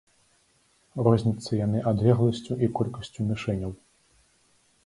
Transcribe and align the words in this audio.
Розняцца 1.07 1.51
яны 1.65 1.83
адлегласцю 1.93 2.53
і 2.67 2.71
колькасцю 2.81 3.19
мішэняў. 3.33 3.71